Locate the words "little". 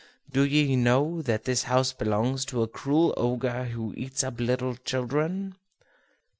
4.39-4.75